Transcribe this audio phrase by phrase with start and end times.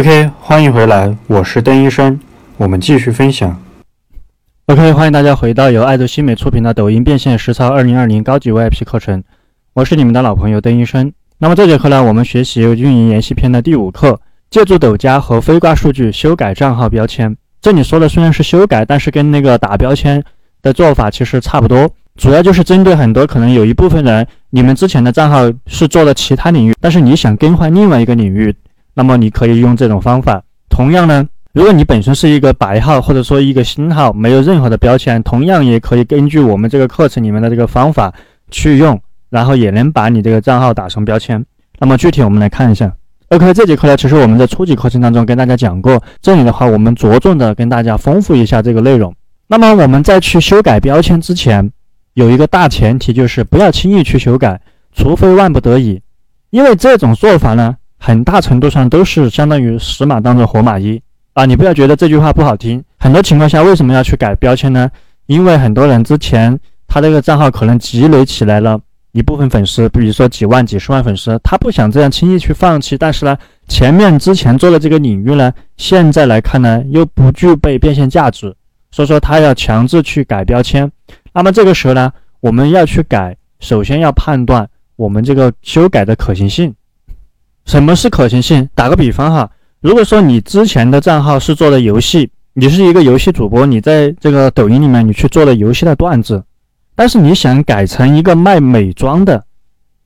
[0.00, 2.18] OK，欢迎回来，我是邓医生，
[2.56, 3.54] 我们继续分享。
[4.64, 9.22] OK，欢迎大家回到由爱豆新美出品的抖音变现实操二零二零高级 VIP 课程，
[9.74, 11.12] 我是你们的老朋友邓医生。
[11.36, 14.18] 那么这节课呢，我们学习运营研习篇的第五课，
[14.48, 17.36] 借助抖加和飞挂数据修改账号标签。
[17.60, 20.24] 这里说的虽然是修改，但是跟那个打标签
[20.62, 21.86] 的做法其实差不多，
[22.16, 28.56] 主要就是针对很多可能有一部分人，你们之前的账号是做了其他领域，但是你想更换另外一个领域。
[29.00, 30.42] 那么你可以用这种方法。
[30.68, 38.12] 同样呢，如果你本身是一个白号或者说一个新号，没有任何的标签，同样也可以根据我们这个课程里面的这个方法
[38.50, 39.00] 去用，
[39.30, 41.42] 然后也能把你这个账号打成标签。
[41.78, 42.92] 那么具体我们来看一下。
[43.28, 49.14] OK，这节课呢，其实我们在初级课程当中跟大家讲过，这里的话我们着重的跟大家丰富一下这个内容。
[49.48, 51.72] 那么我们在去修改标签之前，
[52.12, 54.60] 有一个大前提就是不要轻易去修改，
[54.92, 56.02] 除非万不得已，
[56.50, 57.76] 因为这种做法呢。
[58.02, 61.00] 很大程度上都是相当于死马当着活马医
[61.34, 61.44] 啊！
[61.44, 62.82] 你不要觉得这句话不好听。
[62.98, 64.90] 很多情况下为什么要去改标签呢？
[65.26, 68.80] 因为很多人之前他这个账号可能积累起来了
[69.12, 72.96] 一部分粉丝，比如说几万、几十万粉丝，他不想这样轻易去放弃。
[72.96, 73.36] 但是呢，
[73.68, 78.54] 前面之前做的这个领域呢，现在来看呢又不具备变现价值，
[78.90, 80.90] 所以说他要强制去改标签。
[81.34, 86.74] 那么这个时候呢，我们要去改，首先要判断我们这个修改的可行性。
[87.70, 88.68] 什么是可行性？
[88.74, 89.48] 打个比方哈，
[89.80, 96.42] 如果说你之前的账号是做的游戏，你是一个游戏主播，你在这个抖音里面你去做了游戏的段子，
[96.96, 99.44] 但是你想改成一个卖美妆的，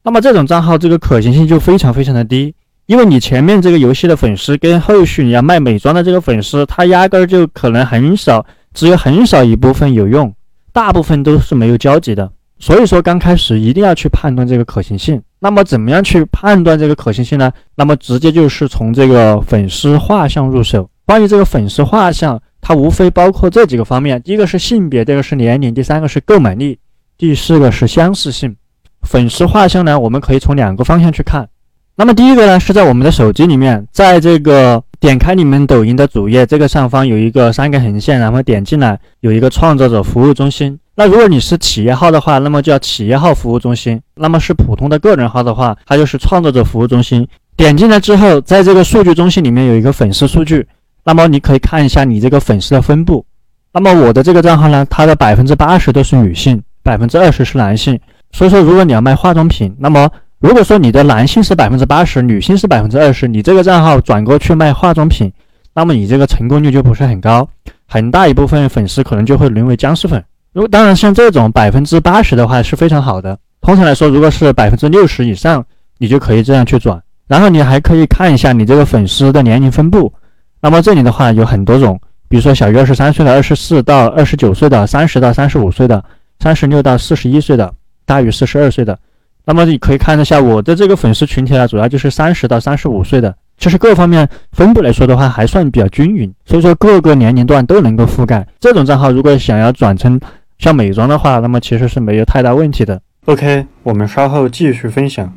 [0.02, 10.30] 那么这种账号这个可行性就非常非常的低，因为你前面这个游戏的粉丝跟后续你要卖美妆的这个粉丝，他压根儿就可能很少，只有很少一部分有用，
[10.70, 12.30] 大部分都是没有交集的。
[12.58, 15.18] 所以说，刚开始一定要去判断这个可行性。
[15.44, 17.52] 那么，怎么样去判断这个可行性呢？
[17.76, 20.88] 那么，直接就是从这个粉丝画像入手。
[21.04, 26.78] 关于这个粉丝画像，它无非包括这几个方面：第一个是性别，第二个是年龄，第三个是购买力，
[27.18, 28.56] 第四个是相似性。
[29.02, 31.46] 粉丝画像呢，我们可以从两个方向去看。
[31.94, 40.78] 那么，第一个呢，是在我们的手机里面，在这个点开你们抖音的主页，这个上方有一个三根横线，然后点进来有一个创作者服务中心。
[40.96, 47.26] 那如果你是企业号的话，那么叫企业号服务中心；那么是普通的个人号的话，它就是创作者服务中心。
[47.56, 50.66] 点进来之后，在这个数据中心里面有一个粉丝数据，
[51.04, 53.24] 那么你可以看一下你这个粉丝的分布。
[53.72, 57.98] 那么我的这个账号呢，它的百分之八十都是女性，百分之二十是男性。
[58.30, 65.32] 所以说，如果你要卖化妆品，那么如果说你的男性是百分之八十，女性是百分之二十，你这个账号转过去卖化妆品，
[65.74, 67.48] 那么你这个成功率就不是很高，
[67.88, 70.22] 很大一部分粉丝可能就会沦为僵尸粉。
[70.54, 73.36] 如果当然像这种百分之八十的话是非常好的。
[73.60, 75.64] 通常来说，如果是百分之六十以上，
[75.98, 77.02] 你就可以这样去转。
[77.26, 80.12] 然后你还可以看一下你这个粉丝的年龄分布。
[80.60, 86.02] 那么这里的话有很多种，比如说小于二十三岁的、二十四到二十九岁的、三十到三十五岁的、
[86.38, 87.74] 三十六到四十一岁的、
[88.06, 88.96] 大于四十二岁的。
[89.44, 93.34] 那么你可以看一下我的这个粉丝群体呢，主要就是三十到三十五岁的。
[93.58, 98.46] 其实各方面分布来说的话，还算比较均匀，所以说各个年龄段都能够覆盖。
[98.60, 100.20] 这种账号如果想要转成
[100.58, 103.02] 像美妆的话，那么其实是没有太大问题的。
[103.24, 105.34] OK，我们稍后继续分享。